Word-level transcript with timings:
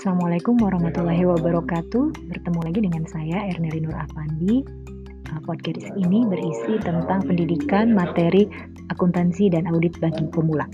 Assalamualaikum 0.00 0.56
warahmatullahi 0.64 1.28
wabarakatuh. 1.28 2.32
Bertemu 2.32 2.60
lagi 2.64 2.80
dengan 2.80 3.04
saya 3.04 3.52
Erneli 3.52 3.84
Nur 3.84 3.92
Afandi. 3.92 4.64
Uh, 5.28 5.40
podcast 5.44 5.92
ini 5.92 6.24
berisi 6.24 6.80
tentang 6.80 7.20
pendidikan 7.20 7.92
materi 7.92 8.48
akuntansi 8.88 9.52
dan 9.52 9.68
audit 9.68 9.92
bagi 10.00 10.24
pemula. 10.32 10.64